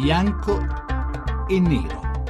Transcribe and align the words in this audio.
bianco 0.00 0.64
e 1.48 1.58
nero. 1.58 2.22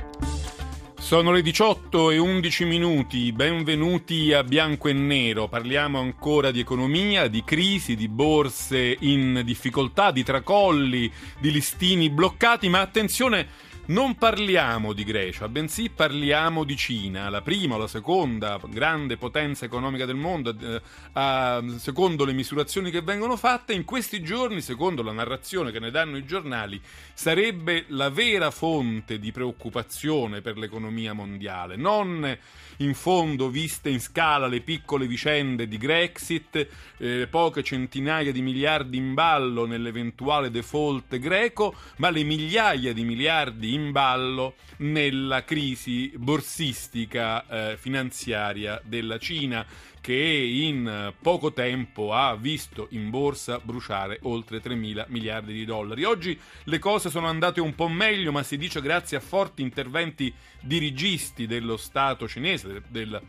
Sono 0.99 1.33
le 1.33 1.42
18 1.42 2.10
e 2.12 2.17
11 2.17 2.64
minuti, 2.64 3.30
benvenuti 3.33 4.33
a 4.33 4.42
Bianco 4.42 4.89
e 4.89 4.94
Nero. 4.94 5.48
Parliamo 5.48 5.99
ancora 5.99 6.50
di 6.50 6.60
economia, 6.60 7.28
di 7.28 7.44
crisi, 7.44 7.94
di 7.94 8.09
borse 8.09 8.96
in 9.00 9.43
difficoltà, 9.45 10.12
di 10.12 10.23
tracolli, 10.23 11.12
di 11.39 11.53
listini 11.53 12.09
bloccati, 12.09 12.71
ma 12.71 12.81
attenzione 12.81 13.46
non 13.89 14.16
parliamo 14.16 14.93
di 14.93 15.02
Grecia, 15.02 15.48
bensì 15.48 15.89
parliamo 15.89 16.64
di 16.64 16.77
Cina, 16.77 17.30
la 17.30 17.41
prima 17.41 17.77
o 17.77 17.79
la 17.79 17.86
seconda 17.86 18.61
grande 18.68 19.16
potenza 19.16 19.64
economica 19.64 20.04
del 20.04 20.16
mondo, 20.16 20.54
eh, 20.59 20.82
eh, 21.14 21.62
secondo 21.79 22.25
le 22.25 22.32
misurazioni 22.32 22.90
che 22.90 23.00
vengono 23.00 23.36
fatte, 23.36 23.72
in 23.72 23.85
questi 23.85 24.22
giorni, 24.22 24.61
secondo 24.61 25.03
la 25.03 25.13
narrazione 25.13 25.71
che 25.71 25.79
ne 25.79 25.90
danno 25.90 26.18
i 26.18 26.27
giornali, 26.27 26.80
sarebbe 27.14 27.85
la 27.89 28.11
vera 28.11 28.50
fonte 28.50 29.18
di 29.18 29.32
preoccupazione 29.32 30.43
per 30.43 30.58
l'economia 30.58 31.14
mondiale, 31.14 31.77
non 31.77 32.36
in 32.78 32.94
fondo 32.94 33.48
viste 33.48 33.88
in 33.88 34.00
scala 34.00 34.46
le 34.46 34.60
piccole 34.60 35.06
vicende 35.06 35.66
di 35.66 35.78
Grexit, 35.78 36.66
eh, 36.98 37.27
poche 37.28 37.62
centinaia 37.62 38.32
di 38.32 38.42
miliardi 38.42 38.96
in 38.98 39.14
ballo 39.14 39.66
nell'eventuale 39.66 40.50
default 40.50 41.18
greco, 41.18 41.74
ma 41.96 42.10
le 42.10 42.22
migliaia 42.22 42.92
di 42.92 43.02
miliardi 43.02 43.74
in 43.74 43.77
ballo 43.92 44.55
nella 44.78 45.45
crisi 45.45 46.12
borsistica 46.16 47.46
eh, 47.46 47.77
finanziaria 47.77 48.80
della 48.84 49.19
Cina 49.19 49.66
che 50.00 50.14
in 50.14 51.12
poco 51.20 51.52
tempo 51.52 52.14
ha 52.14 52.34
visto 52.36 52.86
in 52.91 53.10
borsa 53.10 53.59
bruciare 53.62 54.19
oltre 54.22 54.60
3 54.60 54.74
mila 54.74 55.05
miliardi 55.09 55.52
di 55.52 55.64
dollari. 55.64 56.05
Oggi 56.05 56.39
le 56.64 56.78
cose 56.78 57.11
sono 57.11 57.27
andate 57.27 57.61
un 57.61 57.75
po' 57.75 57.89
meglio, 57.89 58.33
ma 58.33 58.42
si 58.42 58.56
dice 58.56 58.80
grazie 58.80 59.17
a 59.17 59.20
forti 59.20 59.61
interventi 59.61 60.33
dirigisti 60.61 61.47
dello 61.47 61.77
Stato 61.77 62.27
cinese, 62.27 62.83
del 62.89 63.20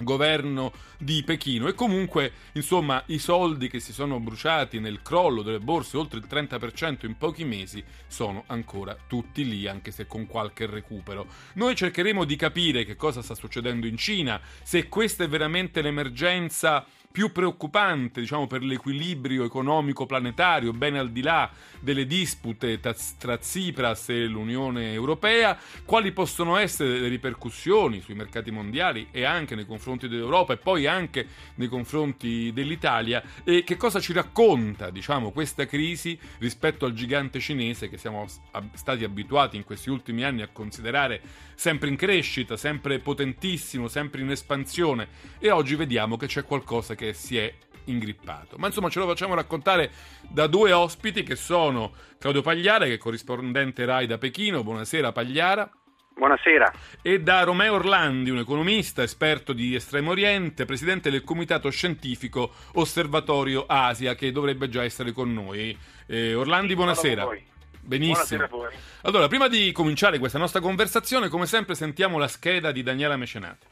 governo 0.00 0.72
di 0.98 1.22
Pechino. 1.24 1.68
E 1.68 1.74
comunque 1.74 2.32
insomma 2.52 3.02
i 3.06 3.18
soldi 3.18 3.68
che 3.68 3.80
si 3.80 3.92
sono 3.92 4.20
bruciati 4.20 4.80
nel 4.80 5.02
crollo 5.02 5.42
delle 5.42 5.60
borse 5.60 5.96
oltre 5.96 6.18
il 6.18 6.26
30% 6.28 7.06
in 7.06 7.16
pochi 7.16 7.44
mesi 7.44 7.82
sono 8.06 8.44
ancora 8.46 8.96
tutti 9.06 9.46
lì 9.46 9.66
anche 9.66 9.90
se 9.90 10.06
con 10.06 10.26
qualche 10.26 10.66
recupero. 10.66 11.26
Noi 11.54 11.74
cercheremo 11.74 12.24
di 12.24 12.36
capire 12.36 12.84
che 12.84 12.96
cosa 12.96 13.22
sta 13.22 13.34
succedendo 13.34 13.86
in 13.86 13.96
Cina 13.96 14.40
se 14.62 14.88
questa 14.88 15.24
è 15.24 15.28
veramente 15.28 15.82
l'emergenza 15.82 16.84
più 17.10 17.32
preoccupante 17.32 18.20
diciamo, 18.20 18.46
per 18.46 18.62
l'equilibrio 18.62 19.44
economico 19.44 20.06
planetario, 20.06 20.72
ben 20.72 20.94
al 20.94 21.10
di 21.10 21.22
là 21.22 21.50
delle 21.80 22.06
dispute 22.06 22.78
tra 22.78 23.36
Tsipras 23.36 24.10
e 24.10 24.26
l'Unione 24.26 24.92
Europea, 24.92 25.58
quali 25.84 26.12
possono 26.12 26.56
essere 26.56 27.00
le 27.00 27.08
ripercussioni 27.08 28.00
sui 28.00 28.14
mercati 28.14 28.50
mondiali 28.50 29.08
e 29.10 29.24
anche 29.24 29.54
nei 29.54 29.66
confronti 29.66 29.89
dell'Europa 29.98 30.52
e 30.52 30.56
poi 30.56 30.86
anche 30.86 31.26
nei 31.56 31.68
confronti 31.68 32.52
dell'Italia 32.52 33.22
e 33.44 33.64
che 33.64 33.76
cosa 33.76 34.00
ci 34.00 34.12
racconta 34.12 34.90
diciamo, 34.90 35.30
questa 35.30 35.66
crisi 35.66 36.18
rispetto 36.38 36.84
al 36.84 36.92
gigante 36.92 37.40
cinese 37.40 37.88
che 37.88 37.98
siamo 37.98 38.26
stati 38.74 39.04
abituati 39.04 39.56
in 39.56 39.64
questi 39.64 39.90
ultimi 39.90 40.24
anni 40.24 40.42
a 40.42 40.48
considerare 40.48 41.20
sempre 41.54 41.88
in 41.88 41.96
crescita, 41.96 42.56
sempre 42.56 42.98
potentissimo, 42.98 43.88
sempre 43.88 44.20
in 44.20 44.30
espansione 44.30 45.08
e 45.38 45.50
oggi 45.50 45.74
vediamo 45.74 46.16
che 46.16 46.26
c'è 46.26 46.44
qualcosa 46.44 46.94
che 46.94 47.12
si 47.12 47.36
è 47.36 47.52
ingrippato. 47.84 48.56
Ma 48.58 48.66
insomma 48.66 48.88
ce 48.88 48.98
lo 48.98 49.06
facciamo 49.06 49.34
raccontare 49.34 49.90
da 50.28 50.46
due 50.46 50.72
ospiti 50.72 51.22
che 51.22 51.36
sono 51.36 51.92
Claudio 52.18 52.42
Pagliara, 52.42 52.84
che 52.84 52.94
è 52.94 52.98
corrispondente 52.98 53.84
RAI 53.84 54.06
da 54.06 54.18
Pechino. 54.18 54.62
Buonasera 54.62 55.12
Pagliara. 55.12 55.79
Buonasera. 56.20 56.70
E 57.00 57.22
da 57.22 57.44
Romeo 57.44 57.76
Orlandi, 57.76 58.28
un 58.28 58.40
economista, 58.40 59.02
esperto 59.02 59.54
di 59.54 59.74
Estremo 59.74 60.10
Oriente, 60.10 60.66
presidente 60.66 61.10
del 61.10 61.24
Comitato 61.24 61.70
Scientifico 61.70 62.52
Osservatorio 62.74 63.64
Asia, 63.66 64.14
che 64.14 64.30
dovrebbe 64.30 64.68
già 64.68 64.84
essere 64.84 65.12
con 65.12 65.32
noi. 65.32 65.74
Eh, 66.06 66.34
Orlandi, 66.34 66.74
buonasera. 66.74 67.26
Benissimo. 67.80 68.46
Buonasera 68.46 68.78
allora, 69.04 69.28
prima 69.28 69.48
di 69.48 69.72
cominciare 69.72 70.18
questa 70.18 70.36
nostra 70.36 70.60
conversazione, 70.60 71.28
come 71.28 71.46
sempre 71.46 71.74
sentiamo 71.74 72.18
la 72.18 72.28
scheda 72.28 72.70
di 72.70 72.82
Daniela 72.82 73.16
Mecenate. 73.16 73.68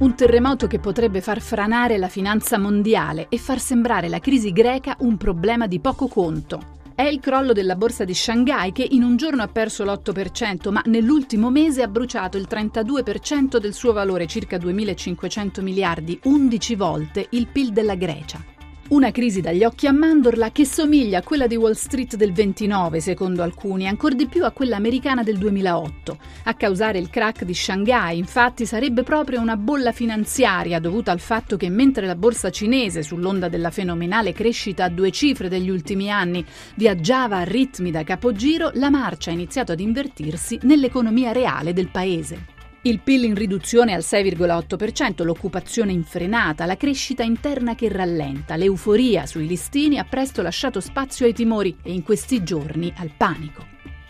Un 0.00 0.14
terremoto 0.14 0.66
che 0.66 0.78
potrebbe 0.78 1.22
far 1.22 1.40
franare 1.40 1.96
la 1.96 2.08
finanza 2.08 2.58
mondiale 2.58 3.28
e 3.30 3.38
far 3.38 3.60
sembrare 3.60 4.08
la 4.10 4.18
crisi 4.18 4.52
greca 4.52 4.94
un 4.98 5.16
problema 5.16 5.66
di 5.66 5.80
poco 5.80 6.06
conto. 6.06 6.76
È 6.98 7.04
il 7.04 7.20
crollo 7.20 7.52
della 7.52 7.76
borsa 7.76 8.02
di 8.02 8.12
Shanghai 8.12 8.72
che 8.72 8.84
in 8.90 9.04
un 9.04 9.16
giorno 9.16 9.42
ha 9.42 9.46
perso 9.46 9.84
l'8%, 9.84 10.72
ma 10.72 10.82
nell'ultimo 10.86 11.48
mese 11.48 11.82
ha 11.82 11.86
bruciato 11.86 12.36
il 12.36 12.48
32% 12.50 13.58
del 13.58 13.72
suo 13.72 13.92
valore, 13.92 14.26
circa 14.26 14.56
2.500 14.56 15.62
miliardi, 15.62 16.18
11 16.24 16.74
volte 16.74 17.28
il 17.30 17.46
PIL 17.46 17.70
della 17.70 17.94
Grecia. 17.94 18.57
Una 18.88 19.10
crisi 19.10 19.42
dagli 19.42 19.64
occhi 19.64 19.86
a 19.86 19.92
mandorla 19.92 20.50
che 20.50 20.64
somiglia 20.64 21.18
a 21.18 21.22
quella 21.22 21.46
di 21.46 21.56
Wall 21.56 21.72
Street 21.72 22.16
del 22.16 22.32
29, 22.32 23.00
secondo 23.00 23.42
alcuni, 23.42 23.86
ancor 23.86 24.14
di 24.14 24.26
più 24.26 24.46
a 24.46 24.50
quella 24.50 24.76
americana 24.76 25.22
del 25.22 25.36
2008. 25.36 26.18
A 26.44 26.54
causare 26.54 26.98
il 26.98 27.10
crack 27.10 27.44
di 27.44 27.52
Shanghai, 27.52 28.16
infatti, 28.16 28.64
sarebbe 28.64 29.02
proprio 29.02 29.42
una 29.42 29.58
bolla 29.58 29.92
finanziaria 29.92 30.80
dovuta 30.80 31.12
al 31.12 31.20
fatto 31.20 31.58
che 31.58 31.68
mentre 31.68 32.06
la 32.06 32.16
borsa 32.16 32.48
cinese, 32.48 33.02
sull'onda 33.02 33.50
della 33.50 33.70
fenomenale 33.70 34.32
crescita 34.32 34.84
a 34.84 34.88
due 34.88 35.10
cifre 35.10 35.50
degli 35.50 35.68
ultimi 35.68 36.10
anni, 36.10 36.42
viaggiava 36.74 37.36
a 37.36 37.44
ritmi 37.44 37.90
da 37.90 38.04
capogiro, 38.04 38.70
la 38.72 38.88
marcia 38.88 39.28
ha 39.28 39.34
iniziato 39.34 39.72
ad 39.72 39.80
invertirsi 39.80 40.60
nell'economia 40.62 41.32
reale 41.32 41.74
del 41.74 41.90
paese. 41.90 42.56
Il 42.82 43.00
PIL 43.00 43.24
in 43.24 43.34
riduzione 43.34 43.92
al 43.92 44.02
6,8%, 44.02 45.24
l'occupazione 45.24 45.90
infrenata, 45.90 46.64
la 46.64 46.76
crescita 46.76 47.24
interna 47.24 47.74
che 47.74 47.88
rallenta, 47.88 48.54
l'euforia 48.54 49.26
sui 49.26 49.48
listini 49.48 49.98
ha 49.98 50.04
presto 50.04 50.42
lasciato 50.42 50.80
spazio 50.80 51.26
ai 51.26 51.32
timori 51.32 51.76
e 51.82 51.92
in 51.92 52.04
questi 52.04 52.44
giorni 52.44 52.92
al 52.98 53.10
panico. 53.16 53.66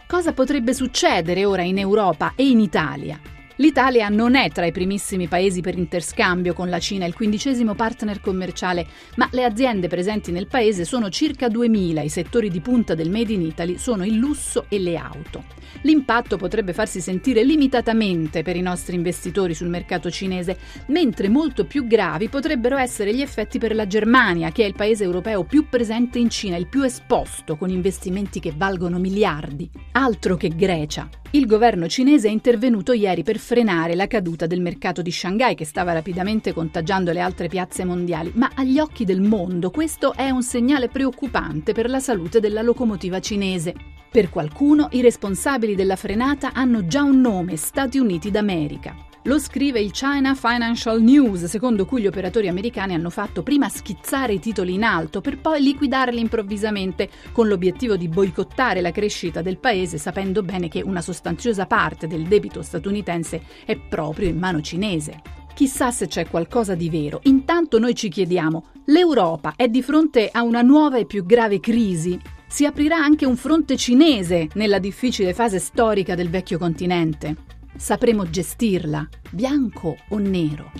Cosa 0.06 0.34
potrebbe 0.34 0.74
succedere 0.74 1.46
ora 1.46 1.62
in 1.62 1.78
Europa 1.78 2.34
e 2.36 2.46
in 2.46 2.60
Italia? 2.60 3.37
L'Italia 3.60 4.08
non 4.08 4.36
è 4.36 4.52
tra 4.52 4.66
i 4.66 4.70
primissimi 4.70 5.26
paesi 5.26 5.60
per 5.62 5.76
interscambio 5.76 6.54
con 6.54 6.68
la 6.68 6.78
Cina, 6.78 7.06
il 7.06 7.14
quindicesimo 7.14 7.74
partner 7.74 8.20
commerciale, 8.20 8.86
ma 9.16 9.28
le 9.32 9.42
aziende 9.42 9.88
presenti 9.88 10.30
nel 10.30 10.46
paese 10.46 10.84
sono 10.84 11.08
circa 11.08 11.48
2.000, 11.48 12.04
i 12.04 12.08
settori 12.08 12.50
di 12.50 12.60
punta 12.60 12.94
del 12.94 13.10
Made 13.10 13.32
in 13.32 13.42
Italy 13.42 13.76
sono 13.76 14.04
il 14.04 14.14
lusso 14.14 14.66
e 14.68 14.78
le 14.78 14.96
auto. 14.96 15.42
L'impatto 15.82 16.36
potrebbe 16.36 16.72
farsi 16.72 17.00
sentire 17.00 17.42
limitatamente 17.42 18.42
per 18.42 18.54
i 18.54 18.60
nostri 18.60 18.94
investitori 18.94 19.54
sul 19.54 19.68
mercato 19.68 20.08
cinese, 20.08 20.56
mentre 20.86 21.28
molto 21.28 21.66
più 21.66 21.86
gravi 21.88 22.28
potrebbero 22.28 22.76
essere 22.76 23.12
gli 23.12 23.20
effetti 23.20 23.58
per 23.58 23.74
la 23.74 23.88
Germania, 23.88 24.52
che 24.52 24.62
è 24.62 24.66
il 24.66 24.74
paese 24.74 25.02
europeo 25.02 25.42
più 25.42 25.68
presente 25.68 26.20
in 26.20 26.30
Cina, 26.30 26.56
il 26.56 26.68
più 26.68 26.82
esposto, 26.82 27.56
con 27.56 27.70
investimenti 27.70 28.38
che 28.38 28.54
valgono 28.56 28.98
miliardi. 28.98 29.68
Altro 29.92 30.36
che 30.36 30.48
Grecia. 30.48 31.08
Il 31.30 31.44
governo 31.46 31.88
cinese 31.88 32.28
è 32.28 32.30
intervenuto 32.30 32.92
ieri 32.92 33.22
per 33.22 33.38
frenare 33.48 33.94
la 33.94 34.06
caduta 34.06 34.46
del 34.46 34.60
mercato 34.60 35.00
di 35.00 35.10
Shanghai 35.10 35.54
che 35.54 35.64
stava 35.64 35.94
rapidamente 35.94 36.52
contagiando 36.52 37.12
le 37.12 37.20
altre 37.20 37.48
piazze 37.48 37.82
mondiali, 37.82 38.30
ma 38.34 38.50
agli 38.54 38.78
occhi 38.78 39.06
del 39.06 39.22
mondo 39.22 39.70
questo 39.70 40.12
è 40.12 40.28
un 40.28 40.42
segnale 40.42 40.90
preoccupante 40.90 41.72
per 41.72 41.88
la 41.88 41.98
salute 41.98 42.40
della 42.40 42.60
locomotiva 42.60 43.20
cinese. 43.20 43.72
Per 44.10 44.28
qualcuno 44.28 44.88
i 44.90 45.00
responsabili 45.00 45.74
della 45.74 45.96
frenata 45.96 46.52
hanno 46.52 46.86
già 46.86 47.02
un 47.02 47.22
nome, 47.22 47.56
Stati 47.56 47.96
Uniti 47.96 48.30
d'America. 48.30 49.07
Lo 49.24 49.38
scrive 49.40 49.80
il 49.80 49.90
China 49.90 50.34
Financial 50.34 51.02
News, 51.02 51.44
secondo 51.44 51.84
cui 51.84 52.00
gli 52.00 52.06
operatori 52.06 52.48
americani 52.48 52.94
hanno 52.94 53.10
fatto 53.10 53.42
prima 53.42 53.68
schizzare 53.68 54.32
i 54.32 54.38
titoli 54.38 54.74
in 54.74 54.84
alto 54.84 55.20
per 55.20 55.38
poi 55.38 55.60
liquidarli 55.60 56.20
improvvisamente 56.20 57.10
con 57.32 57.48
l'obiettivo 57.48 57.96
di 57.96 58.08
boicottare 58.08 58.80
la 58.80 58.92
crescita 58.92 59.42
del 59.42 59.58
paese 59.58 59.98
sapendo 59.98 60.42
bene 60.42 60.68
che 60.68 60.82
una 60.82 61.02
sostanziosa 61.02 61.66
parte 61.66 62.06
del 62.06 62.22
debito 62.22 62.62
statunitense 62.62 63.42
è 63.66 63.76
proprio 63.76 64.28
in 64.28 64.38
mano 64.38 64.60
cinese. 64.60 65.20
Chissà 65.52 65.90
se 65.90 66.06
c'è 66.06 66.28
qualcosa 66.28 66.76
di 66.76 66.88
vero. 66.88 67.20
Intanto 67.24 67.80
noi 67.80 67.96
ci 67.96 68.08
chiediamo, 68.08 68.66
l'Europa 68.86 69.54
è 69.56 69.66
di 69.66 69.82
fronte 69.82 70.28
a 70.32 70.42
una 70.42 70.62
nuova 70.62 70.96
e 70.96 71.04
più 71.04 71.26
grave 71.26 71.58
crisi? 71.58 72.18
Si 72.46 72.64
aprirà 72.64 72.96
anche 72.96 73.26
un 73.26 73.36
fronte 73.36 73.76
cinese 73.76 74.48
nella 74.54 74.78
difficile 74.78 75.34
fase 75.34 75.58
storica 75.58 76.14
del 76.14 76.30
vecchio 76.30 76.56
continente? 76.56 77.57
Sapremo 77.78 78.28
gestirla, 78.28 79.08
bianco 79.30 79.96
o 80.08 80.18
nero? 80.18 80.72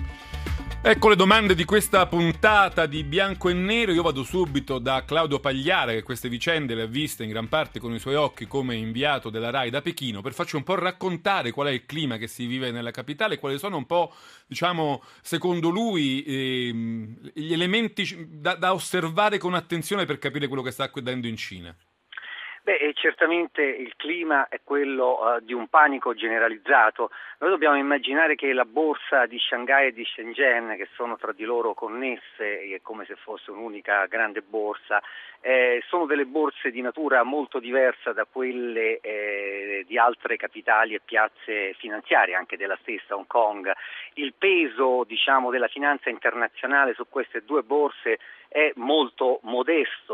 Ecco 0.81 1.07
le 1.07 1.15
domande 1.15 1.55
di 1.55 1.63
questa 1.63 2.05
puntata 2.07 2.85
di 2.87 3.05
Bianco 3.05 3.47
e 3.47 3.53
Nero. 3.53 3.93
Io 3.93 4.01
vado 4.01 4.23
subito 4.23 4.79
da 4.79 5.05
Claudio 5.05 5.39
Pagliara, 5.39 5.93
che 5.93 6.03
queste 6.03 6.27
vicende 6.27 6.75
le 6.75 6.83
ha 6.83 6.87
viste 6.87 7.23
in 7.23 7.29
gran 7.29 7.47
parte 7.47 7.79
con 7.79 7.93
i 7.93 7.99
suoi 7.99 8.15
occhi 8.15 8.47
come 8.47 8.75
inviato 8.75 9.29
della 9.29 9.49
RAI 9.49 9.69
da 9.69 9.81
Pechino, 9.81 10.21
per 10.21 10.33
farci 10.33 10.57
un 10.57 10.63
po' 10.63 10.75
raccontare 10.75 11.51
qual 11.51 11.67
è 11.67 11.71
il 11.71 11.85
clima 11.85 12.17
che 12.17 12.27
si 12.27 12.45
vive 12.45 12.69
nella 12.71 12.91
capitale, 12.91 13.39
quali 13.39 13.57
sono 13.57 13.77
un 13.77 13.85
po', 13.85 14.13
diciamo, 14.45 15.01
secondo 15.21 15.69
lui, 15.69 16.23
ehm, 16.27 17.31
gli 17.33 17.53
elementi 17.53 18.27
da, 18.29 18.55
da 18.55 18.73
osservare 18.73 19.37
con 19.37 19.53
attenzione 19.53 20.03
per 20.05 20.19
capire 20.19 20.47
quello 20.47 20.63
che 20.63 20.71
sta 20.71 20.83
accadendo 20.83 21.27
in 21.27 21.37
Cina. 21.37 21.73
Beh, 22.61 22.91
certamente 22.93 23.61
il 23.61 23.93
clima 23.95 24.47
è 24.47 24.59
quello 24.63 25.19
uh, 25.19 25.39
di 25.39 25.53
un 25.53 25.67
panico 25.67 26.13
generalizzato. 26.13 27.09
Noi 27.39 27.49
dobbiamo 27.49 27.77
immaginare 27.77 28.35
che 28.35 28.51
la 28.53 28.65
borsa 28.65 29.25
di 29.25 29.37
Shanghai 29.39 29.87
e 29.87 29.93
di 29.93 30.03
Shenzhen, 30.03 30.75
che 30.75 30.89
sono 30.95 31.15
tra 31.17 31.31
di 31.31 31.45
loro 31.45 31.73
connesse, 31.73 32.79
come 32.81 33.05
se 33.05 33.15
fosse 33.15 33.51
un'unica 33.51 34.05
grande 34.07 34.41
borsa, 34.41 35.01
eh, 35.41 35.81
sono 35.87 36.05
delle 36.05 36.25
borse 36.25 36.69
di 36.69 36.81
natura 36.81 37.23
molto 37.23 37.59
diversa 37.59 38.11
da 38.11 38.25
quelle 38.29 38.99
eh, 38.99 39.85
di 39.87 39.97
altre 39.97 40.35
capitali 40.35 40.95
e 40.95 41.01
piazze 41.03 41.73
finanziarie, 41.77 42.35
anche 42.35 42.57
della 42.57 42.77
stessa 42.81 43.15
Hong 43.15 43.27
Kong. 43.27 43.71
Il 44.15 44.33
peso 44.37 45.05
diciamo, 45.07 45.49
della 45.49 45.69
finanza 45.69 46.09
internazionale 46.09 46.93
su 46.93 47.05
queste 47.07 47.43
due 47.45 47.63
borse 47.63 48.19
è 48.49 48.71
molto 48.75 49.39
modesto. 49.43 50.08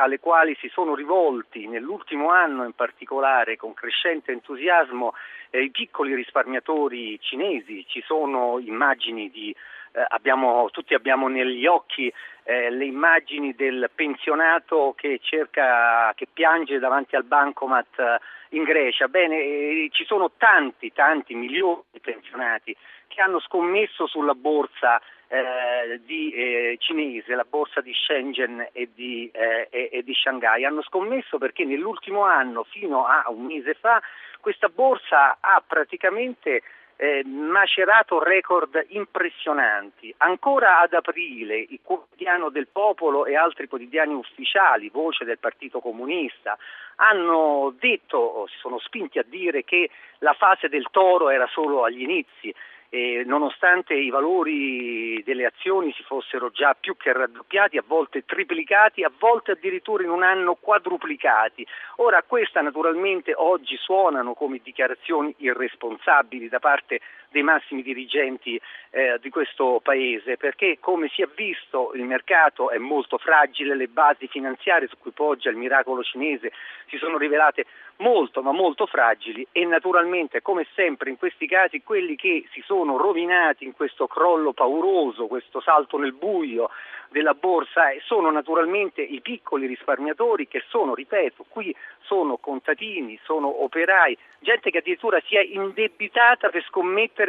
Alle 0.00 0.18
quali 0.18 0.56
si 0.58 0.68
sono 0.68 0.94
rivolti 0.94 1.68
nell'ultimo 1.68 2.30
anno 2.30 2.64
in 2.64 2.72
particolare 2.72 3.56
con 3.56 3.74
crescente 3.74 4.32
entusiasmo 4.32 5.12
eh, 5.50 5.62
i 5.62 5.70
piccoli 5.70 6.14
risparmiatori 6.14 7.20
cinesi. 7.20 7.84
Ci 7.86 8.02
sono 8.06 8.58
immagini 8.58 9.30
di 9.30 9.54
eh, 9.92 10.04
abbiamo, 10.08 10.70
tutti 10.70 10.94
abbiamo 10.94 11.28
negli 11.28 11.66
occhi 11.66 12.12
eh, 12.44 12.70
le 12.70 12.84
immagini 12.86 13.54
del 13.54 13.90
pensionato 13.94 14.94
che, 14.96 15.20
cerca, 15.22 16.12
che 16.14 16.26
piange 16.32 16.78
davanti 16.78 17.14
al 17.14 17.24
bancomat 17.24 17.98
eh, 17.98 18.18
in 18.56 18.62
Grecia. 18.62 19.08
Bene, 19.08 19.36
eh, 19.36 19.88
ci 19.92 20.04
sono 20.06 20.30
tanti, 20.38 20.92
tanti 20.94 21.34
milioni 21.34 21.82
di 21.90 22.00
pensionati 22.00 22.74
che 23.06 23.20
hanno 23.20 23.40
scommesso 23.40 24.06
sulla 24.06 24.34
borsa 24.34 24.98
eh, 25.32 26.00
di, 26.04 26.32
eh, 26.32 26.76
cinese, 26.80 27.36
la 27.36 27.46
borsa 27.48 27.80
di 27.80 27.92
Shenzhen 27.94 28.70
e 28.72 28.88
di, 28.92 29.30
eh, 29.32 29.68
e, 29.70 30.02
di, 30.02 30.12
Shanghai. 30.12 30.64
Hanno 30.64 30.82
scommesso 30.82 31.38
perché 31.38 31.64
nell'ultimo 31.64 32.24
anno, 32.24 32.64
fino 32.64 33.06
a 33.06 33.24
un 33.28 33.44
mese 33.44 33.74
fa, 33.74 34.02
questa 34.40 34.68
borsa 34.68 35.36
ha 35.40 35.62
praticamente 35.64 36.62
eh, 36.96 37.22
macerato 37.24 38.20
record 38.20 38.86
impressionanti. 38.88 40.12
Ancora 40.18 40.80
ad 40.80 40.94
aprile 40.94 41.58
il 41.58 41.78
quotidiano 41.80 42.50
del 42.50 42.66
popolo 42.66 43.24
e 43.24 43.36
altri 43.36 43.68
quotidiani 43.68 44.14
ufficiali, 44.14 44.88
voce 44.88 45.24
del 45.24 45.38
Partito 45.38 45.78
Comunista, 45.78 46.58
hanno 46.96 47.72
detto, 47.78 48.48
si 48.48 48.58
sono 48.58 48.80
spinti 48.80 49.20
a 49.20 49.24
dire 49.26 49.62
che 49.62 49.90
la 50.18 50.32
fase 50.32 50.68
del 50.68 50.88
toro 50.90 51.30
era 51.30 51.46
solo 51.46 51.84
agli 51.84 52.02
inizi 52.02 52.52
eh, 52.90 53.22
nonostante 53.24 53.94
i 53.94 54.10
valori 54.10 55.22
delle 55.22 55.46
azioni 55.46 55.92
si 55.92 56.02
fossero 56.02 56.50
già 56.50 56.76
più 56.78 56.96
che 56.96 57.12
raddoppiati, 57.12 57.78
a 57.78 57.84
volte 57.86 58.24
triplicati, 58.24 59.04
a 59.04 59.12
volte 59.16 59.52
addirittura 59.52 60.02
in 60.02 60.10
un 60.10 60.24
anno 60.24 60.56
quadruplicati. 60.60 61.64
Ora 61.96 62.22
queste 62.24 62.60
naturalmente 62.60 63.32
oggi 63.34 63.76
suonano 63.76 64.34
come 64.34 64.60
dichiarazioni 64.62 65.32
irresponsabili 65.38 66.48
da 66.48 66.58
parte 66.58 67.00
dei 67.30 67.42
massimi 67.42 67.82
dirigenti 67.82 68.60
eh, 68.90 69.18
di 69.20 69.30
questo 69.30 69.80
Paese, 69.82 70.36
perché 70.36 70.78
come 70.80 71.08
si 71.08 71.22
è 71.22 71.28
visto 71.34 71.92
il 71.94 72.02
mercato 72.02 72.70
è 72.70 72.78
molto 72.78 73.18
fragile, 73.18 73.76
le 73.76 73.88
basi 73.88 74.26
finanziarie 74.26 74.88
su 74.88 74.98
cui 74.98 75.12
poggia 75.12 75.50
il 75.50 75.56
miracolo 75.56 76.02
cinese 76.02 76.52
si 76.88 76.96
sono 76.98 77.16
rivelate 77.18 77.66
molto 77.98 78.42
ma 78.42 78.52
molto 78.52 78.86
fragili 78.86 79.46
e 79.52 79.64
naturalmente 79.64 80.42
come 80.42 80.66
sempre 80.74 81.10
in 81.10 81.18
questi 81.18 81.46
casi 81.46 81.82
quelli 81.82 82.16
che 82.16 82.46
si 82.52 82.62
sono 82.64 82.96
rovinati 82.96 83.64
in 83.64 83.74
questo 83.74 84.06
crollo 84.06 84.52
pauroso, 84.52 85.26
questo 85.26 85.60
salto 85.60 85.98
nel 85.98 86.14
buio 86.14 86.70
della 87.10 87.34
borsa 87.34 87.90
eh, 87.90 88.00
sono 88.04 88.30
naturalmente 88.30 89.02
i 89.02 89.20
piccoli 89.20 89.66
risparmiatori 89.66 90.46
che 90.48 90.62
sono, 90.68 90.94
ripeto, 90.94 91.44
qui 91.48 91.74
sono 92.02 92.36
contadini, 92.38 93.18
sono 93.24 93.62
operai, 93.64 94.16
gente 94.38 94.70
che 94.70 94.78
addirittura 94.78 95.20
si 95.26 95.36
è 95.36 95.42
indebitata 95.42 96.48
per 96.48 96.64
scommettere 96.64 97.19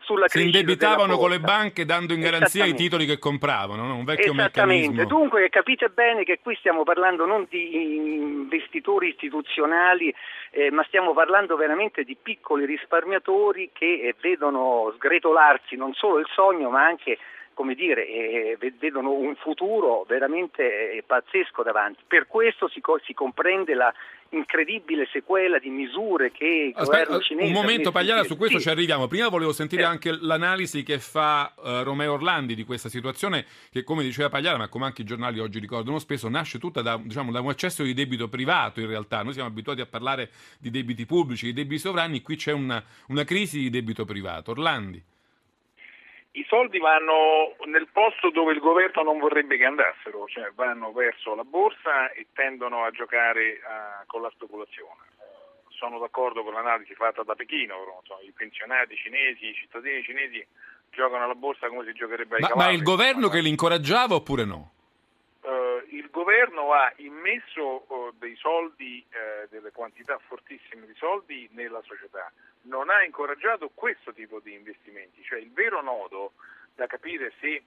sulla 0.00 0.28
si 0.28 0.42
indebitavano 0.42 1.16
con 1.16 1.30
le 1.30 1.40
banche 1.40 1.84
dando 1.84 2.12
in 2.12 2.20
garanzia 2.20 2.64
i 2.64 2.74
titoli 2.74 3.06
che 3.06 3.18
compravano, 3.18 3.86
no? 3.86 3.94
un 3.94 4.04
vecchio 4.04 4.32
Esattamente. 4.32 4.88
meccanismo. 4.88 5.04
Dunque 5.04 5.48
capite 5.48 5.88
bene 5.88 6.24
che 6.24 6.40
qui 6.42 6.56
stiamo 6.56 6.82
parlando 6.82 7.26
non 7.26 7.46
di 7.48 7.74
investitori 7.74 9.08
istituzionali, 9.08 10.14
eh, 10.50 10.70
ma 10.70 10.82
stiamo 10.84 11.12
parlando 11.12 11.56
veramente 11.56 12.04
di 12.04 12.16
piccoli 12.20 12.64
risparmiatori 12.64 13.70
che 13.72 13.86
eh, 13.86 14.14
vedono 14.20 14.92
sgretolarsi 14.96 15.76
non 15.76 15.92
solo 15.94 16.18
il 16.18 16.26
sogno 16.34 16.70
ma 16.70 16.84
anche 16.84 17.18
come 17.60 17.74
dire, 17.74 18.06
eh, 18.06 18.58
vedono 18.78 19.10
un 19.10 19.36
futuro 19.36 20.06
veramente 20.08 20.92
eh, 20.92 21.02
pazzesco 21.06 21.62
davanti. 21.62 22.02
Per 22.06 22.26
questo 22.26 22.68
si, 22.68 22.80
co- 22.80 22.98
si 23.04 23.12
comprende 23.12 23.74
la 23.74 23.92
incredibile 24.30 25.08
sequela 25.10 25.58
di 25.58 25.70
misure 25.70 26.30
che 26.30 26.72
Aspetta. 26.74 27.18
Un 27.38 27.52
momento 27.52 27.90
Pagliara, 27.90 28.22
su 28.24 28.36
questo 28.36 28.58
sì. 28.58 28.64
ci 28.64 28.70
arriviamo. 28.70 29.06
Prima 29.06 29.28
volevo 29.28 29.52
sentire 29.52 29.82
eh. 29.82 29.86
anche 29.86 30.16
l'analisi 30.20 30.82
che 30.82 30.98
fa 30.98 31.52
uh, 31.56 31.82
Romeo 31.82 32.12
Orlandi 32.12 32.54
di 32.54 32.64
questa 32.64 32.88
situazione 32.88 33.44
che, 33.70 33.82
come 33.82 34.02
diceva 34.02 34.28
Pagliara, 34.28 34.56
ma 34.56 34.68
come 34.68 34.84
anche 34.84 35.02
i 35.02 35.04
giornali 35.04 35.40
oggi 35.40 35.58
ricordano 35.58 35.98
spesso, 35.98 36.28
nasce 36.28 36.58
tutta 36.58 36.82
da, 36.82 37.00
diciamo, 37.02 37.32
da 37.32 37.40
un 37.40 37.50
eccesso 37.50 37.82
di 37.82 37.94
debito 37.94 38.28
privato 38.28 38.80
in 38.80 38.86
realtà. 38.86 39.22
Noi 39.22 39.32
siamo 39.32 39.48
abituati 39.48 39.80
a 39.80 39.86
parlare 39.86 40.30
di 40.58 40.70
debiti 40.70 41.06
pubblici, 41.06 41.46
di 41.46 41.52
debiti 41.52 41.80
sovrani, 41.80 42.22
qui 42.22 42.36
c'è 42.36 42.52
una, 42.52 42.82
una 43.08 43.24
crisi 43.24 43.58
di 43.58 43.70
debito 43.70 44.04
privato. 44.04 44.52
Orlandi. 44.52 45.02
I 46.32 46.44
soldi 46.46 46.78
vanno 46.78 47.56
nel 47.66 47.88
posto 47.92 48.30
dove 48.30 48.52
il 48.52 48.60
governo 48.60 49.02
non 49.02 49.18
vorrebbe 49.18 49.56
che 49.56 49.64
andassero, 49.64 50.26
cioè 50.28 50.52
vanno 50.54 50.92
verso 50.92 51.34
la 51.34 51.42
borsa 51.42 52.12
e 52.12 52.28
tendono 52.32 52.84
a 52.84 52.90
giocare 52.90 53.58
uh, 53.58 54.06
con 54.06 54.22
la 54.22 54.30
speculazione. 54.30 55.08
Sono 55.70 55.98
d'accordo 55.98 56.44
con 56.44 56.52
l'analisi 56.52 56.94
fatta 56.94 57.24
da 57.24 57.34
Pechino, 57.34 58.02
so, 58.04 58.20
i 58.22 58.32
pensionati 58.32 58.94
cinesi, 58.94 59.46
i 59.48 59.54
cittadini 59.54 60.02
cinesi 60.04 60.46
giocano 60.90 61.24
alla 61.24 61.34
borsa 61.34 61.68
come 61.68 61.84
si 61.84 61.92
giocherebbe 61.94 62.36
ai 62.36 62.42
ma, 62.42 62.48
cavalli. 62.48 62.68
Ma 62.68 62.74
è 62.74 62.76
il 62.76 62.84
governo 62.84 63.28
che 63.28 63.40
li 63.40 63.48
incoraggiava 63.48 64.14
oppure 64.14 64.44
no? 64.44 64.72
Uh, 65.40 65.82
il 65.88 66.10
governo 66.10 66.72
ha 66.72 66.92
immesso 66.96 67.86
uh, 67.88 68.12
dei 68.18 68.36
soldi, 68.36 69.04
uh, 69.08 69.48
delle 69.48 69.72
quantità 69.72 70.20
fortissime 70.28 70.86
di 70.86 70.94
soldi 70.94 71.48
nella 71.52 71.80
società, 71.82 72.30
non 72.62 72.90
ha 72.90 73.02
incoraggiato 73.02 73.70
questo 73.72 74.12
tipo 74.12 74.40
di 74.40 74.54
investimenti, 74.54 75.22
cioè 75.22 75.38
il 75.38 75.52
vero 75.52 75.80
nodo 75.82 76.32
da 76.74 76.86
capire 76.86 77.32
se, 77.40 77.62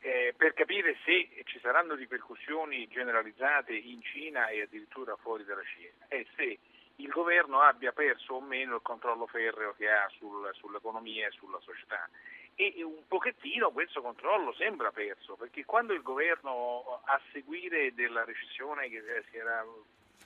eh, 0.00 0.34
per 0.36 0.54
capire 0.54 0.96
se 1.04 1.28
ci 1.44 1.58
saranno 1.60 1.94
ripercussioni 1.94 2.88
generalizzate 2.88 3.72
in 3.72 4.02
Cina 4.02 4.48
e 4.48 4.62
addirittura 4.62 5.16
fuori 5.16 5.44
dalla 5.44 5.64
Cina 5.64 6.06
è 6.08 6.24
se 6.36 6.58
il 6.96 7.08
governo 7.08 7.60
abbia 7.60 7.92
perso 7.92 8.34
o 8.34 8.40
meno 8.40 8.76
il 8.76 8.82
controllo 8.82 9.26
ferreo 9.26 9.74
che 9.74 9.88
ha 9.88 10.08
sul, 10.16 10.50
sull'economia 10.54 11.28
e 11.28 11.30
sulla 11.30 11.60
società. 11.60 12.08
E 12.56 12.82
un 12.82 13.06
pochettino 13.06 13.70
questo 13.70 14.02
controllo 14.02 14.52
sembra 14.54 14.90
perso, 14.90 15.36
perché 15.36 15.64
quando 15.64 15.92
il 15.92 16.02
governo 16.02 17.00
a 17.04 17.20
seguire 17.30 17.94
della 17.94 18.24
recessione 18.24 18.88
che 18.88 19.00
si 19.30 19.36
era 19.36 19.64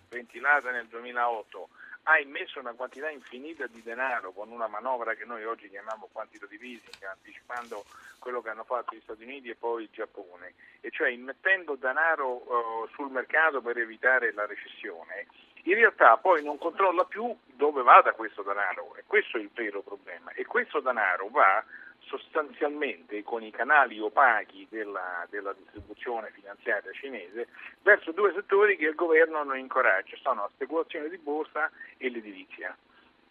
ventilata 0.08 0.70
nel 0.70 0.86
2008 0.86 1.68
ha 2.04 2.18
immesso 2.18 2.58
una 2.58 2.72
quantità 2.72 3.08
infinita 3.10 3.66
di 3.66 3.82
denaro 3.82 4.32
con 4.32 4.50
una 4.50 4.66
manovra 4.66 5.14
che 5.14 5.24
noi 5.24 5.44
oggi 5.44 5.68
chiamiamo 5.68 6.08
quantitative 6.10 6.64
easing, 6.64 7.02
anticipando 7.04 7.84
quello 8.18 8.40
che 8.40 8.50
hanno 8.50 8.64
fatto 8.64 8.94
gli 8.94 9.00
Stati 9.02 9.22
Uniti 9.22 9.50
e 9.50 9.54
poi 9.54 9.84
il 9.84 9.90
Giappone, 9.92 10.54
e 10.80 10.90
cioè 10.90 11.10
immettendo 11.10 11.76
denaro 11.76 12.28
uh, 12.30 12.88
sul 12.94 13.10
mercato 13.10 13.60
per 13.60 13.78
evitare 13.78 14.32
la 14.32 14.46
recessione, 14.46 15.26
in 15.64 15.74
realtà 15.74 16.16
poi 16.16 16.42
non 16.42 16.58
controlla 16.58 17.04
più 17.04 17.36
dove 17.44 17.82
vada 17.82 18.12
questo 18.12 18.42
denaro, 18.42 18.96
e 18.96 19.04
questo 19.06 19.38
è 19.38 19.40
il 19.40 19.50
vero 19.54 19.80
problema. 19.82 20.32
E 20.32 20.44
questo 20.44 20.80
denaro 20.80 21.28
va 21.28 21.64
sostanzialmente 22.12 23.22
con 23.22 23.42
i 23.42 23.50
canali 23.50 23.98
opachi 23.98 24.66
della, 24.68 25.26
della, 25.30 25.54
distribuzione 25.54 26.30
finanziaria 26.32 26.92
cinese 26.92 27.48
verso 27.80 28.12
due 28.12 28.32
settori 28.34 28.76
che 28.76 28.86
il 28.86 28.94
governo 28.94 29.42
non 29.42 29.56
incoraggia, 29.56 30.16
sono 30.20 30.42
la 30.42 30.50
speculazione 30.52 31.08
di 31.08 31.16
borsa 31.16 31.70
e 31.96 32.10
l'edilizia. 32.10 32.76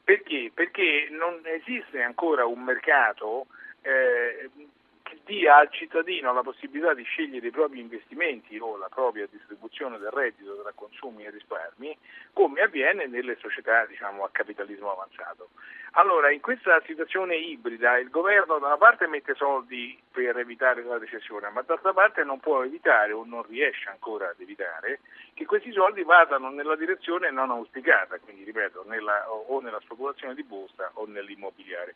Perché? 0.04 0.52
Perché 0.52 1.10
non 1.12 1.42
esiste 1.44 2.02
ancora 2.02 2.46
un 2.46 2.64
mercato 2.64 3.46
eh, 3.82 4.50
che 5.04 5.20
dia 5.26 5.58
al 5.58 5.70
cittadino 5.70 6.34
la 6.34 6.42
possibilità 6.42 6.96
di 6.96 7.04
scegliere 7.04 7.48
i 7.48 7.52
propri 7.52 7.80
investimenti 7.80 8.58
o 8.58 8.78
la 8.78 8.90
propria 8.90 9.28
distribuzione 9.30 10.00
del 10.00 10.10
reddito 10.10 10.60
tra 10.62 10.72
consumi 10.74 11.26
e 11.26 11.30
risparmi, 11.30 11.96
come 12.34 12.62
avviene 12.62 13.06
nelle 13.06 13.38
società 13.40 13.86
diciamo, 13.86 14.24
a 14.24 14.30
capitalismo 14.32 14.92
avanzato. 14.92 15.50
Allora, 15.96 16.32
in 16.32 16.40
questa 16.40 16.82
situazione 16.86 17.36
ibrida 17.36 17.98
il 17.98 18.10
governo 18.10 18.60
da 18.60 18.68
una 18.68 18.78
parte 18.78 19.08
mette 19.08 19.36
soldi 19.36 20.00
per 20.10 20.38
evitare 20.38 20.84
la 20.84 20.98
recessione, 20.98 21.50
ma 21.50 21.64
d'altra 21.64 21.92
parte 21.92 22.24
non 22.24 22.40
può 22.40 22.64
evitare 22.64 23.12
o 23.12 23.26
non 23.26 23.44
riesce 23.44 23.90
ancora 23.90 24.30
ad 24.30 24.40
evitare 24.40 25.02
che 25.34 25.46
questi 25.46 25.70
soldi 25.74 26.04
vadano 26.04 26.50
nella 26.50 26.78
direzione 26.78 27.30
non 27.30 27.50
auspicata, 27.50 28.20
quindi 28.20 28.46
ripeto, 28.46 28.86
nella, 28.88 29.30
o 29.30 29.60
nella 29.60 29.82
speculazione 29.82 30.34
di 30.34 30.44
borsa 30.44 30.92
o 30.94 31.06
nell'immobiliare. 31.06 31.96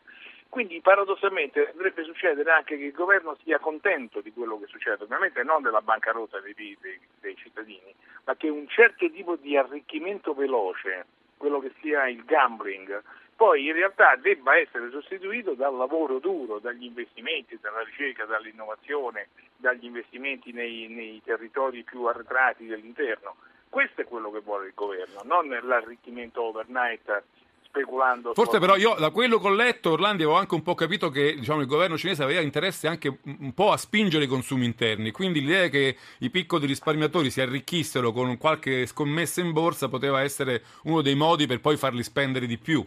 Quindi 0.50 0.78
paradossalmente 0.82 1.70
dovrebbe 1.72 2.04
succedere 2.04 2.50
anche 2.50 2.76
che 2.76 2.84
il 2.84 2.92
governo 2.92 3.34
sia 3.44 3.58
contento 3.58 4.20
di 4.20 4.30
quello 4.30 4.58
che 4.60 4.66
succede, 4.66 5.04
ovviamente 5.04 5.42
non 5.42 5.62
della 5.62 5.80
bancarotta 5.80 6.38
dei, 6.40 6.54
dei, 6.54 7.00
dei 7.20 7.36
cittadini, 7.36 7.94
ma 8.24 8.36
che 8.36 8.50
un 8.50 8.68
certo 8.68 9.10
tipo 9.10 9.36
di 9.36 9.56
arricchimento 9.56 10.34
veloce, 10.34 11.06
quello 11.38 11.60
che 11.60 11.72
sia 11.80 12.08
il 12.08 12.24
gambling, 12.24 13.02
poi 13.36 13.66
in 13.66 13.74
realtà 13.74 14.16
debba 14.16 14.56
essere 14.56 14.90
sostituito 14.90 15.52
dal 15.52 15.76
lavoro 15.76 16.18
duro, 16.18 16.58
dagli 16.58 16.84
investimenti, 16.84 17.58
dalla 17.60 17.82
ricerca, 17.82 18.24
dall'innovazione, 18.24 19.28
dagli 19.56 19.84
investimenti 19.84 20.52
nei, 20.52 20.88
nei 20.88 21.20
territori 21.22 21.82
più 21.82 22.04
arretrati 22.04 22.66
dell'interno. 22.66 23.36
Questo 23.68 24.00
è 24.00 24.04
quello 24.04 24.30
che 24.30 24.40
vuole 24.40 24.68
il 24.68 24.72
governo, 24.74 25.20
non 25.24 25.48
l'arricchimento 25.48 26.42
overnight 26.42 27.24
speculando. 27.62 28.32
Forse 28.32 28.58
però 28.58 28.76
io 28.76 28.94
da 28.94 29.10
quello 29.10 29.38
che 29.38 29.46
ho 29.48 29.52
letto, 29.54 29.90
Orlandi, 29.90 30.22
avevo 30.22 30.38
anche 30.38 30.54
un 30.54 30.62
po' 30.62 30.74
capito 30.74 31.10
che 31.10 31.34
diciamo, 31.34 31.60
il 31.60 31.66
governo 31.66 31.98
cinese 31.98 32.22
aveva 32.22 32.40
interesse 32.40 32.88
anche 32.88 33.18
un 33.22 33.52
po' 33.52 33.70
a 33.70 33.76
spingere 33.76 34.24
i 34.24 34.28
consumi 34.28 34.64
interni, 34.64 35.10
quindi 35.10 35.40
l'idea 35.40 35.68
che 35.68 35.94
i 36.20 36.30
piccoli 36.30 36.64
risparmiatori 36.64 37.30
si 37.30 37.42
arricchissero 37.42 38.12
con 38.12 38.38
qualche 38.38 38.86
scommessa 38.86 39.42
in 39.42 39.52
borsa 39.52 39.88
poteva 39.88 40.22
essere 40.22 40.62
uno 40.84 41.02
dei 41.02 41.14
modi 41.14 41.46
per 41.46 41.60
poi 41.60 41.76
farli 41.76 42.02
spendere 42.02 42.46
di 42.46 42.56
più. 42.56 42.86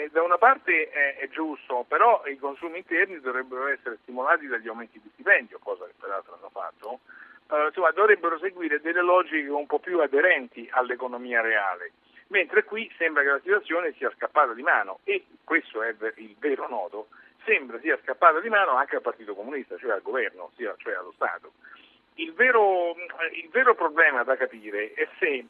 Eh, 0.00 0.08
da 0.10 0.22
una 0.22 0.38
parte 0.38 0.88
è, 0.88 1.16
è, 1.16 1.28
giusto, 1.28 1.84
però 1.86 2.22
i 2.26 2.38
consumi 2.38 2.78
interni 2.78 3.20
dovrebbero 3.20 3.66
essere 3.66 3.98
stimolati 4.02 4.46
dagli 4.46 4.68
aumenti 4.68 4.98
di 4.98 5.10
stipendio, 5.12 5.58
cosa 5.62 5.84
che 5.84 5.92
peraltro 6.00 6.36
hanno 6.36 6.48
fatto, 6.48 7.00
eh, 7.50 7.66
insomma 7.66 7.90
dovrebbero 7.90 8.38
seguire 8.38 8.80
delle 8.80 9.02
logiche 9.02 9.50
un 9.50 9.66
po' 9.66 9.78
più 9.78 10.00
aderenti 10.00 10.66
all'economia 10.72 11.42
reale, 11.42 11.92
mentre 12.28 12.64
qui 12.64 12.90
sembra 12.96 13.22
che 13.22 13.28
la 13.28 13.40
situazione 13.40 13.92
sia 13.98 14.10
scappata 14.16 14.54
di 14.54 14.62
mano 14.62 15.00
e 15.04 15.26
questo 15.44 15.82
è 15.82 15.94
il 16.14 16.34
vero 16.38 16.66
nodo, 16.66 17.08
sembra 17.44 17.78
sia 17.80 17.98
scappata 18.02 18.40
di 18.40 18.48
mano 18.48 18.76
anche 18.76 18.96
al 18.96 19.02
Partito 19.02 19.34
Comunista, 19.34 19.76
cioè 19.76 19.92
al 19.92 20.02
governo, 20.02 20.50
cioè 20.56 20.94
allo 20.94 21.12
Stato. 21.14 21.52
Il 22.14 22.32
vero, 22.32 22.94
il 23.32 23.48
vero 23.50 23.74
problema 23.74 24.22
da 24.24 24.36
capire 24.36 24.94
è 24.94 25.06
se 25.18 25.44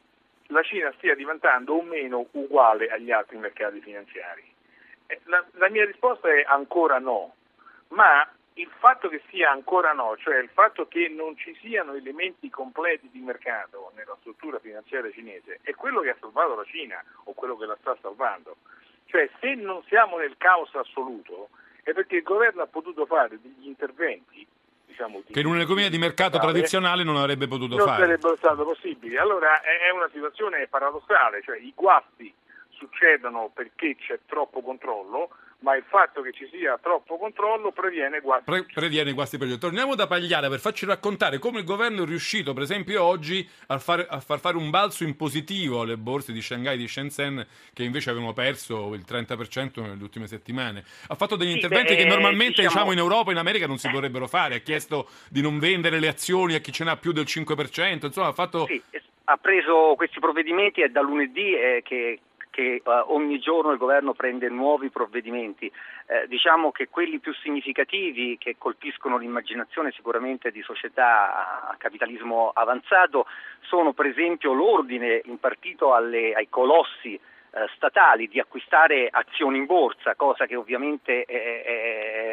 la 0.51 0.61
Cina 0.63 0.91
stia 0.97 1.15
diventando 1.15 1.73
o 1.73 1.81
meno 1.81 2.27
uguale 2.31 2.89
agli 2.89 3.11
altri 3.11 3.37
mercati 3.37 3.79
finanziari. 3.81 4.43
Eh, 5.07 5.19
la, 5.25 5.43
la, 5.53 5.69
mia 5.69 5.85
risposta 5.85 6.29
è 6.29 6.43
ancora 6.45 6.99
no, 6.99 7.35
ma 7.89 8.29
il 8.55 8.69
fatto 8.79 9.07
che 9.07 9.21
sia 9.29 9.49
ancora 9.49 9.93
no, 9.93 10.15
cioè 10.17 10.37
il 10.37 10.49
fatto 10.49 10.87
che 10.87 11.07
non 11.07 11.37
ci 11.37 11.55
siano 11.61 11.93
elementi 11.93 12.49
completi 12.49 13.09
di 13.09 13.19
mercato 13.19 13.91
nella 13.95 14.15
struttura 14.19 14.59
finanziaria 14.59 15.11
cinese, 15.11 15.59
è 15.61 15.73
quello 15.73 16.01
che 16.01 16.09
ha 16.09 16.17
salvato 16.19 16.55
la 16.55 16.65
Cina 16.65 17.03
o 17.23 17.33
quello 17.33 17.57
che 17.57 17.65
la 17.65 17.77
sta 17.79 17.97
salvando. 18.01 18.57
Cioè 19.05 19.29
se 19.39 19.55
non 19.55 19.83
siamo 19.83 20.17
nel 20.17 20.35
caos 20.37 20.73
assoluto 20.75 21.49
è 21.83 21.93
perché 21.93 22.17
il 22.17 22.23
governo 22.23 22.61
ha 22.61 22.67
potuto 22.67 23.05
fare 23.05 23.39
degli 23.41 23.67
interventi 23.67 24.45
diciamo, 24.91 25.23
che 25.31 25.39
in 25.39 25.47
un'economia 25.47 25.89
di 25.89 25.97
mercato 25.97 26.37
tradizionale 26.37 27.03
non 27.03 27.15
avrebbe 27.15 27.47
potuto 27.47 27.77
non 27.77 27.85
fare. 27.85 28.05
Non 28.05 28.17
sarebbe 28.19 28.37
stato 28.37 28.63
possibile. 28.63 29.17
Allora 29.17 29.61
è 29.61 29.89
una 29.89 30.09
situazione 30.11 30.67
paradossale, 30.67 31.41
cioè 31.41 31.57
i 31.57 31.71
guasti 31.75 32.31
succedono 32.69 33.49
perché 33.53 33.95
c'è 33.95 34.19
troppo 34.25 34.61
controllo, 34.61 35.29
ma 35.61 35.75
il 35.75 35.83
fatto 35.87 36.21
che 36.21 36.31
ci 36.31 36.47
sia 36.51 36.77
troppo 36.81 37.17
controllo 37.17 37.71
previene 37.71 38.19
guasti. 38.19 38.45
Pre- 38.45 38.65
previene 38.73 39.13
guasti 39.13 39.37
per 39.37 39.47
gli 39.47 39.57
Torniamo 39.57 39.95
da 39.95 40.07
Pagliara 40.07 40.49
per 40.49 40.59
farci 40.59 40.85
raccontare 40.85 41.39
come 41.39 41.59
il 41.59 41.65
governo 41.65 42.03
è 42.03 42.05
riuscito, 42.05 42.53
per 42.53 42.63
esempio 42.63 43.03
oggi, 43.03 43.47
a 43.67 43.77
far, 43.77 44.05
a 44.09 44.19
far, 44.19 44.39
fare 44.39 44.57
un 44.57 44.69
balzo 44.69 45.03
in 45.03 45.15
positivo 45.15 45.81
alle 45.81 45.97
borse 45.97 46.33
di 46.33 46.41
Shanghai 46.41 46.75
e 46.75 46.77
di 46.77 46.87
Shenzhen, 46.87 47.45
che 47.73 47.83
invece 47.83 48.09
avevano 48.09 48.33
perso 48.33 48.93
il 48.93 49.05
30% 49.07 49.81
nelle 49.81 50.01
ultime 50.01 50.27
settimane. 50.27 50.83
Ha 51.07 51.15
fatto 51.15 51.35
degli 51.35 51.49
sì, 51.49 51.55
interventi 51.55 51.95
beh, 51.95 52.01
che 52.01 52.05
normalmente 52.07 52.61
diciamo... 52.61 52.69
diciamo... 52.69 52.91
in 52.91 52.97
Europa 52.97 53.29
e 53.29 53.33
in 53.33 53.39
America 53.39 53.67
non 53.67 53.77
si 53.77 53.87
eh. 53.87 53.91
dovrebbero 53.91 54.27
fare. 54.27 54.55
Ha 54.55 54.59
chiesto 54.59 55.09
di 55.29 55.41
non 55.41 55.59
vendere 55.59 55.99
le 55.99 56.07
azioni 56.07 56.55
a 56.55 56.59
chi 56.59 56.71
ce 56.71 56.83
n'ha 56.83 56.97
più 56.97 57.11
del 57.11 57.25
5%. 57.27 58.05
Insomma, 58.05 58.27
ha 58.27 58.33
fatto. 58.33 58.65
Sì, 58.65 58.81
ha 59.25 59.37
preso 59.37 59.93
questi 59.95 60.19
provvedimenti 60.19 60.81
e 60.81 60.89
da 60.89 61.01
lunedì 61.01 61.53
eh, 61.53 61.81
che 61.83 62.19
che 62.51 62.81
uh, 62.83 62.91
ogni 63.07 63.39
giorno 63.39 63.71
il 63.71 63.79
governo 63.79 64.13
prende 64.13 64.47
nuovi 64.49 64.89
provvedimenti. 64.89 65.71
Eh, 66.05 66.27
diciamo 66.27 66.71
che 66.71 66.89
quelli 66.89 67.17
più 67.19 67.33
significativi 67.33 68.37
che 68.37 68.55
colpiscono 68.59 69.17
l'immaginazione 69.17 69.91
sicuramente 69.91 70.51
di 70.51 70.61
società 70.61 71.69
a 71.69 71.75
capitalismo 71.77 72.51
avanzato 72.53 73.25
sono 73.61 73.93
per 73.93 74.05
esempio 74.05 74.53
l'ordine 74.53 75.21
impartito 75.25 75.95
alle, 75.95 76.33
ai 76.33 76.49
colossi 76.49 77.19
eh, 77.53 77.67
statali 77.75 78.29
di 78.29 78.39
acquistare 78.39 79.09
azioni 79.11 79.57
in 79.57 79.65
borsa, 79.65 80.15
cosa 80.15 80.45
che 80.45 80.55
ovviamente 80.55 81.23
è, 81.23 81.33
è, 81.33 82.30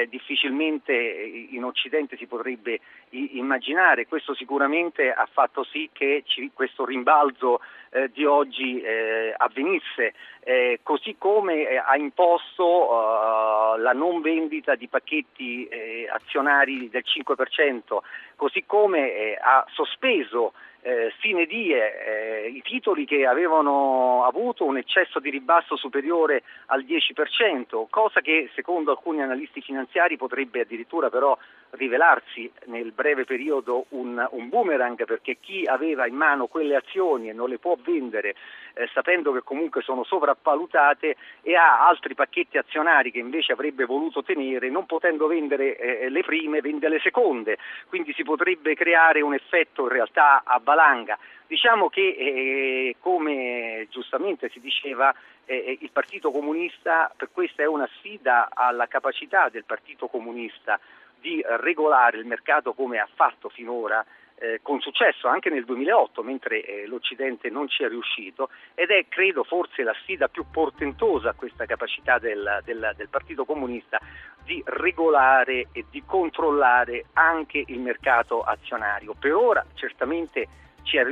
è 0.00 0.06
difficilmente 0.06 0.92
in 0.92 1.64
Occidente 1.64 2.16
si 2.16 2.26
potrebbe 2.26 2.80
immaginare. 3.10 4.06
Questo 4.06 4.34
sicuramente 4.34 5.12
ha 5.12 5.28
fatto 5.30 5.64
sì 5.64 5.88
che 5.92 6.22
ci, 6.26 6.50
questo 6.54 6.84
rimbalzo 6.84 7.60
eh, 7.90 8.10
di 8.12 8.24
oggi 8.24 8.80
eh, 8.80 9.34
avvenisse, 9.36 10.14
eh, 10.44 10.80
così 10.82 11.16
come 11.18 11.68
eh, 11.68 11.76
ha 11.76 11.96
imposto 11.96 13.76
la 13.76 13.92
non 13.92 14.20
vendita 14.20 14.74
di 14.74 14.88
pacchetti 14.88 15.66
eh, 15.66 16.08
azionari 16.10 16.88
del 16.88 17.04
5%, 17.04 17.98
così 18.36 18.64
come 18.66 19.34
ha 19.34 19.64
sospeso 19.72 20.52
eh, 20.82 21.12
sine 21.20 21.46
die 21.46 21.76
eh, 21.76 22.48
i 22.48 22.62
titoli 22.62 23.04
che 23.04 23.26
avevano 23.26 24.24
avuto 24.24 24.64
un 24.64 24.78
eccesso 24.78 25.20
di 25.20 25.30
ribasso 25.30 25.76
superiore 25.76 26.42
al 26.66 26.84
10%, 26.84 27.86
cosa 27.90 28.20
che 28.20 28.50
secondo 28.54 28.90
alcuni 28.90 29.22
analisti 29.22 29.60
finanziari 29.60 30.16
potrebbe 30.16 30.60
addirittura 30.60 31.10
però 31.10 31.36
rivelarsi 31.70 32.50
nel 32.66 32.92
breve 32.92 33.24
periodo 33.24 33.86
un, 33.90 34.26
un 34.30 34.48
boomerang 34.48 35.04
perché 35.04 35.36
chi 35.40 35.66
aveva 35.66 36.06
in 36.06 36.14
mano 36.14 36.46
quelle 36.46 36.76
azioni 36.76 37.28
e 37.28 37.32
non 37.32 37.48
le 37.48 37.58
può 37.58 37.76
vendere 37.80 38.34
eh, 38.74 38.88
sapendo 38.92 39.32
che 39.32 39.42
comunque 39.42 39.82
sono 39.82 40.04
sopravvalutate 40.04 41.16
e 41.42 41.54
ha 41.54 41.86
altri 41.86 42.14
pacchetti 42.14 42.58
azionari 42.58 43.10
che 43.10 43.18
invece 43.18 43.52
avrebbe 43.52 43.84
voluto 43.84 44.22
tenere, 44.22 44.68
non 44.68 44.86
potendo 44.86 45.26
vendere 45.26 45.76
eh, 45.76 46.08
le 46.08 46.22
prime, 46.22 46.60
vende 46.60 46.88
le 46.88 47.00
seconde, 47.00 47.58
quindi 47.88 48.12
si 48.14 48.22
potrebbe 48.22 48.74
creare 48.74 49.20
un 49.20 49.34
effetto 49.34 49.82
in 49.82 49.88
realtà 49.88 50.42
a 50.44 50.60
valanga. 50.70 51.18
Diciamo 51.46 51.88
che, 51.88 52.14
eh, 52.16 52.96
come 53.00 53.88
giustamente 53.90 54.48
si 54.50 54.60
diceva, 54.60 55.12
eh, 55.46 55.56
eh, 55.56 55.78
il 55.80 55.90
Partito 55.90 56.30
Comunista, 56.30 57.12
per 57.16 57.30
questa 57.32 57.62
è 57.62 57.66
una 57.66 57.88
sfida 57.96 58.48
alla 58.54 58.86
capacità 58.86 59.48
del 59.48 59.64
Partito 59.64 60.06
Comunista 60.06 60.78
di 61.18 61.42
regolare 61.44 62.18
il 62.18 62.24
mercato 62.24 62.72
come 62.72 62.98
ha 62.98 63.08
fatto 63.14 63.48
finora 63.48 64.04
eh, 64.40 64.60
con 64.62 64.80
successo 64.80 65.28
anche 65.28 65.50
nel 65.50 65.66
2008, 65.66 66.22
mentre 66.22 66.64
eh, 66.64 66.86
l'Occidente 66.86 67.50
non 67.50 67.68
ci 67.68 67.84
è 67.84 67.88
riuscito, 67.88 68.48
ed 68.74 68.90
è 68.90 69.04
credo 69.08 69.44
forse 69.44 69.82
la 69.82 69.94
sfida 70.00 70.28
più 70.28 70.46
portentosa 70.50 71.34
questa 71.34 71.66
capacità 71.66 72.18
del, 72.18 72.62
del, 72.64 72.94
del 72.96 73.08
Partito 73.08 73.44
Comunista 73.44 74.00
di 74.42 74.62
regolare 74.64 75.68
e 75.72 75.84
di 75.90 76.02
controllare 76.06 77.04
anche 77.12 77.62
il 77.66 77.80
mercato 77.80 78.40
azionario. 78.40 79.14
Per 79.18 79.34
ora 79.34 79.64
certamente 79.74 80.48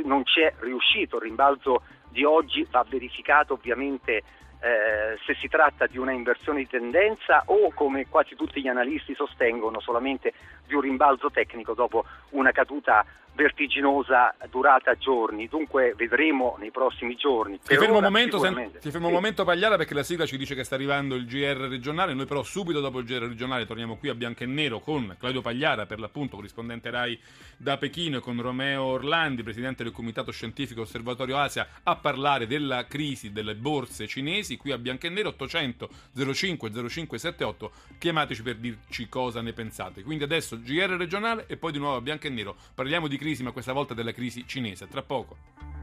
non 0.04 0.24
ci 0.24 0.40
è 0.40 0.54
riuscito, 0.60 1.16
il 1.16 1.22
rimbalzo 1.22 1.82
di 2.08 2.24
oggi 2.24 2.66
va 2.70 2.84
verificato 2.88 3.52
ovviamente 3.52 4.22
eh, 4.60 5.16
se 5.24 5.34
si 5.34 5.46
tratta 5.46 5.86
di 5.86 5.98
una 5.98 6.10
inversione 6.10 6.60
di 6.60 6.66
tendenza 6.66 7.44
o 7.46 7.70
come 7.72 8.08
quasi 8.08 8.34
tutti 8.34 8.60
gli 8.60 8.66
analisti 8.66 9.14
sostengono 9.14 9.78
solamente 9.80 10.32
di 10.68 10.74
un 10.74 10.82
rimbalzo 10.82 11.30
tecnico 11.30 11.74
dopo 11.74 12.04
una 12.30 12.52
caduta 12.52 13.04
vertiginosa 13.38 14.34
durata 14.50 14.96
giorni, 14.96 15.46
dunque 15.46 15.94
vedremo 15.96 16.56
nei 16.58 16.72
prossimi 16.72 17.14
giorni. 17.14 17.60
Ti 17.60 17.76
fermo, 17.76 17.98
ora, 17.98 18.08
un 18.08 18.12
momento, 18.12 18.40
sen- 18.40 18.72
ti 18.80 18.90
fermo 18.90 19.06
sì. 19.06 19.12
un 19.12 19.12
momento 19.12 19.44
Pagliara 19.44 19.76
perché 19.76 19.94
la 19.94 20.02
sigla 20.02 20.26
ci 20.26 20.36
dice 20.36 20.56
che 20.56 20.64
sta 20.64 20.74
arrivando 20.74 21.14
il 21.14 21.24
GR 21.24 21.68
regionale, 21.68 22.14
noi 22.14 22.26
però 22.26 22.42
subito 22.42 22.80
dopo 22.80 22.98
il 22.98 23.04
GR 23.04 23.28
regionale 23.28 23.64
torniamo 23.64 23.96
qui 23.96 24.08
a 24.08 24.16
bianco 24.16 24.42
e 24.42 24.46
nero 24.46 24.80
con 24.80 25.14
Claudio 25.20 25.40
Pagliara, 25.40 25.86
per 25.86 26.00
l'appunto 26.00 26.34
corrispondente 26.34 26.90
RAI 26.90 27.16
da 27.56 27.76
Pechino 27.76 28.16
e 28.16 28.20
con 28.20 28.42
Romeo 28.42 28.82
Orlandi, 28.82 29.44
presidente 29.44 29.84
del 29.84 29.92
Comitato 29.92 30.32
Scientifico 30.32 30.80
Osservatorio 30.80 31.36
Asia, 31.36 31.68
a 31.84 31.94
parlare 31.94 32.48
della 32.48 32.86
crisi 32.86 33.30
delle 33.30 33.54
borse 33.54 34.08
cinesi, 34.08 34.56
qui 34.56 34.72
a 34.72 34.78
bianco 34.78 35.06
e 35.06 35.10
nero 35.10 35.28
800 35.28 35.88
05 36.32 36.70
0578, 36.72 37.70
chiamateci 37.98 38.42
per 38.42 38.56
dirci 38.56 39.08
cosa 39.08 39.40
ne 39.42 39.52
pensate. 39.52 40.02
Quindi 40.02 40.24
adesso 40.24 40.57
GR 40.58 40.96
regionale 40.96 41.46
e 41.46 41.56
poi 41.56 41.72
di 41.72 41.78
nuovo 41.78 41.96
a 41.96 42.00
bianco 42.00 42.26
e 42.26 42.30
nero, 42.30 42.56
parliamo 42.74 43.08
di 43.08 43.16
crisi 43.16 43.42
ma 43.42 43.52
questa 43.52 43.72
volta 43.72 43.94
della 43.94 44.12
crisi 44.12 44.44
cinese. 44.46 44.88
Tra 44.88 45.02
poco. 45.02 45.77